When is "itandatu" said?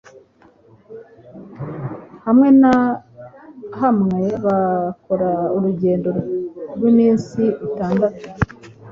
7.67-8.23